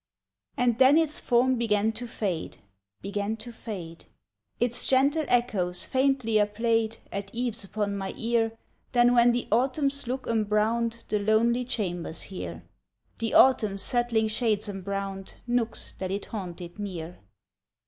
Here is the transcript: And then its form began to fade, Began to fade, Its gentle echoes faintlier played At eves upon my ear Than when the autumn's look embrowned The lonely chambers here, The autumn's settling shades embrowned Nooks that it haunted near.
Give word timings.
And 0.57 0.79
then 0.79 0.97
its 0.97 1.19
form 1.19 1.59
began 1.59 1.91
to 1.91 2.07
fade, 2.07 2.57
Began 3.03 3.37
to 3.37 3.51
fade, 3.53 4.05
Its 4.59 4.83
gentle 4.83 5.25
echoes 5.27 5.85
faintlier 5.85 6.47
played 6.47 6.97
At 7.11 7.29
eves 7.35 7.63
upon 7.63 7.95
my 7.95 8.15
ear 8.17 8.51
Than 8.93 9.13
when 9.13 9.31
the 9.31 9.47
autumn's 9.51 10.07
look 10.07 10.25
embrowned 10.25 11.03
The 11.09 11.19
lonely 11.19 11.65
chambers 11.65 12.23
here, 12.33 12.63
The 13.19 13.35
autumn's 13.35 13.83
settling 13.83 14.29
shades 14.29 14.67
embrowned 14.67 15.35
Nooks 15.45 15.93
that 15.99 16.09
it 16.09 16.25
haunted 16.25 16.79
near. 16.79 17.19